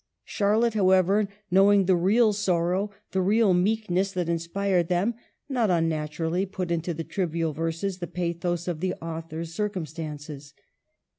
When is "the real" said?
1.85-2.33, 3.11-3.53